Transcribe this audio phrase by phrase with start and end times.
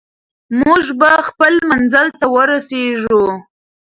[0.61, 3.23] موږ به خپل منزل ته ورسېږو.